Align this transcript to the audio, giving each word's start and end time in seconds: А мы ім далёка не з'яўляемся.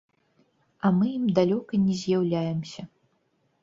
А 0.87 0.93
мы 0.97 1.05
ім 1.19 1.29
далёка 1.41 1.73
не 1.85 2.01
з'яўляемся. 2.03 2.81